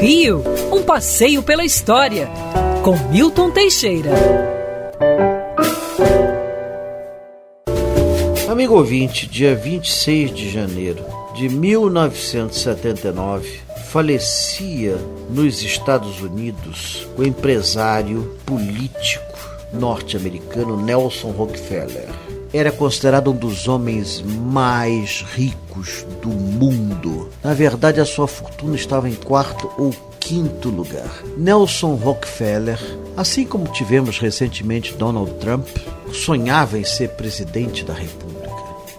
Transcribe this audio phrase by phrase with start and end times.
[0.00, 0.42] Rio,
[0.72, 2.28] um passeio pela história,
[2.82, 4.10] com Milton Teixeira.
[8.50, 11.04] Amigo ouvinte, dia 26 de janeiro
[11.36, 14.96] de 1979, falecia
[15.30, 19.22] nos Estados Unidos o empresário político
[19.72, 22.08] norte-americano Nelson Rockefeller.
[22.52, 27.30] Era considerado um dos homens mais ricos do mundo.
[27.42, 31.10] Na verdade, a sua fortuna estava em quarto ou quinto lugar.
[31.36, 32.78] Nelson Rockefeller,
[33.16, 35.66] assim como tivemos recentemente Donald Trump,
[36.12, 38.52] sonhava em ser presidente da República.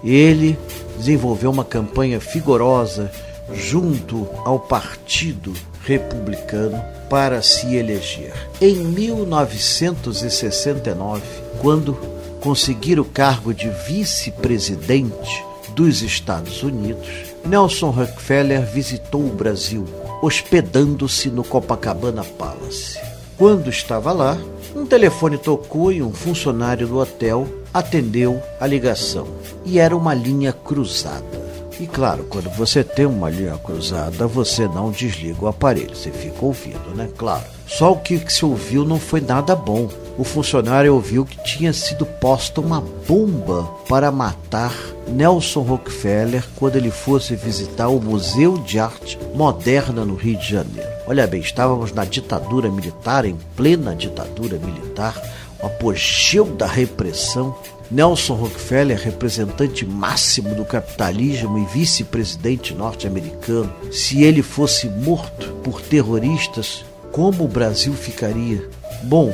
[0.03, 0.57] Ele
[0.97, 3.09] desenvolveu uma campanha vigorosa
[3.53, 5.53] junto ao Partido
[5.85, 8.33] Republicano para se eleger.
[8.59, 11.21] Em 1969,
[11.61, 12.12] quando
[12.43, 15.41] conseguir o cargo de vice-presidente
[15.73, 17.07] dos Estados Unidos,
[17.45, 19.85] Nelson Rockefeller visitou o Brasil,
[20.21, 22.99] hospedando-se no Copacabana Palace.
[23.37, 24.37] Quando estava lá,
[24.75, 29.25] um telefone tocou e um funcionário do hotel atendeu a ligação.
[29.63, 31.42] E era uma linha cruzada.
[31.79, 36.45] E claro, quando você tem uma linha cruzada, você não desliga o aparelho, você fica
[36.45, 37.09] ouvindo, né?
[37.17, 37.43] Claro.
[37.67, 39.89] Só o que se ouviu não foi nada bom.
[40.17, 44.71] O funcionário ouviu que tinha sido posta uma bomba para matar
[45.07, 50.89] Nelson Rockefeller quando ele fosse visitar o Museu de Arte Moderna no Rio de Janeiro.
[51.07, 55.19] Olha bem, estávamos na ditadura militar, em plena ditadura militar,
[55.61, 57.55] o apogeu da repressão
[57.93, 66.83] Nelson Rockefeller, representante máximo do capitalismo e vice-presidente norte-americano, se ele fosse morto por terroristas,
[67.11, 68.67] como o Brasil ficaria?
[69.03, 69.31] Bom,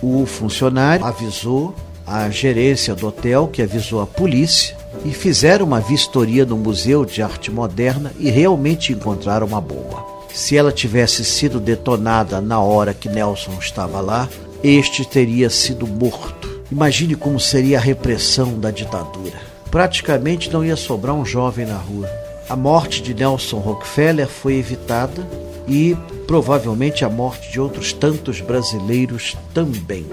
[0.00, 1.74] o funcionário avisou
[2.06, 7.20] a gerência do hotel, que avisou a polícia, e fizeram uma vistoria no Museu de
[7.20, 10.04] Arte Moderna e realmente encontraram uma bomba.
[10.32, 14.28] Se ela tivesse sido detonada na hora que Nelson estava lá,
[14.62, 19.40] este teria sido morto Imagine como seria a repressão da ditadura.
[19.70, 22.08] Praticamente não ia sobrar um jovem na rua.
[22.48, 25.26] A morte de Nelson Rockefeller foi evitada
[25.66, 30.06] e provavelmente a morte de outros tantos brasileiros também.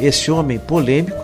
[0.00, 1.18] Esse homem polêmico,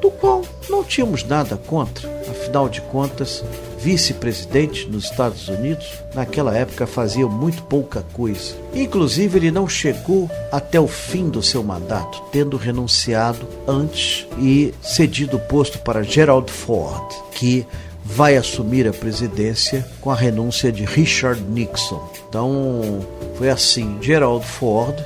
[0.00, 3.44] do qual não tínhamos nada contra, afinal de contas,
[3.78, 8.54] vice-presidente nos Estados Unidos, naquela época fazia muito pouca coisa.
[8.74, 15.36] Inclusive, ele não chegou até o fim do seu mandato, tendo renunciado antes e cedido
[15.36, 17.64] o posto para Gerald Ford, que
[18.04, 22.02] vai assumir a presidência com a renúncia de Richard Nixon.
[22.28, 23.06] Então,
[23.36, 24.96] foi assim: Gerald Ford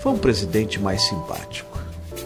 [0.00, 1.78] foi um presidente mais simpático.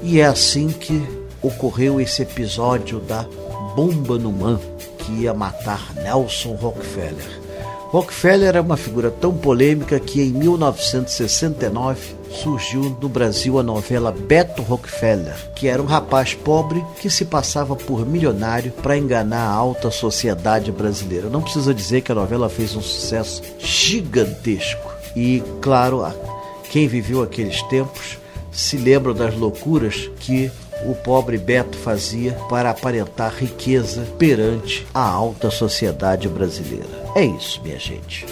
[0.03, 1.03] E é assim que
[1.41, 3.27] ocorreu esse episódio da
[3.75, 4.61] bomba no Man
[5.05, 7.45] que ia matar Nelson Rockefeller.
[7.91, 14.63] Rockefeller era uma figura tão polêmica que em 1969 surgiu no Brasil a novela Beto
[14.63, 19.93] Rockefeller, que era um rapaz pobre que se passava por milionário para enganar a alta
[19.93, 21.29] sociedade brasileira.
[21.29, 24.91] Não precisa dizer que a novela fez um sucesso gigantesco.
[25.15, 26.05] E, claro,
[26.71, 28.19] quem viveu aqueles tempos
[28.51, 30.51] se lembra das loucuras que
[30.85, 37.05] o pobre Beto fazia para aparentar riqueza perante a alta sociedade brasileira.
[37.15, 38.27] É isso, minha gente.